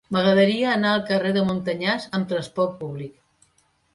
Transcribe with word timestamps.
M'agradaria 0.15 0.71
anar 0.77 0.93
al 0.99 1.03
carrer 1.09 1.33
de 1.35 1.43
Montanyans 1.49 2.09
amb 2.19 2.31
trasport 2.31 2.75
públic. 2.83 3.13